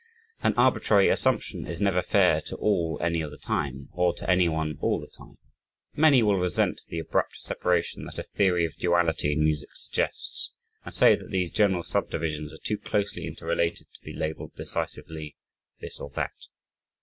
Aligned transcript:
An 0.41 0.55
arbitrary 0.57 1.09
assumption 1.09 1.67
is 1.67 1.79
never 1.79 2.01
fair 2.01 2.41
to 2.47 2.55
all 2.55 2.97
any 3.03 3.21
of 3.21 3.29
the 3.29 3.37
time, 3.37 3.89
or 3.91 4.15
to 4.15 4.27
anyone 4.27 4.79
all 4.81 4.99
the 4.99 5.05
time. 5.07 5.37
Many 5.95 6.23
will 6.23 6.37
resent 6.39 6.81
the 6.87 6.97
abrupt 6.97 7.37
separation 7.37 8.05
that 8.05 8.17
a 8.17 8.23
theory 8.23 8.65
of 8.65 8.75
duality 8.77 9.31
in 9.33 9.43
music 9.43 9.69
suggests 9.75 10.53
and 10.83 10.91
say 10.91 11.13
that 11.15 11.29
these 11.29 11.51
general 11.51 11.83
subdivisions 11.83 12.51
are 12.51 12.57
too 12.65 12.79
closely 12.79 13.27
inter 13.27 13.45
related 13.45 13.93
to 13.93 14.01
be 14.01 14.11
labeled 14.13 14.53
decisively 14.55 15.35
"this 15.81 15.99
or 15.99 16.09
that." 16.15 16.33